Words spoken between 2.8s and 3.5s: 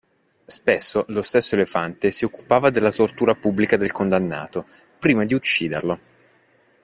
tortura